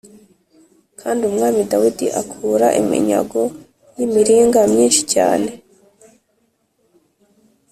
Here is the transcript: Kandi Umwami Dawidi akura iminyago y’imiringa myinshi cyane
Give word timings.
Kandi 0.99 1.21
Umwami 1.29 1.61
Dawidi 1.71 2.07
akura 2.21 2.67
iminyago 2.81 3.41
y’imiringa 3.97 4.59
myinshi 4.73 5.01
cyane 5.13 5.49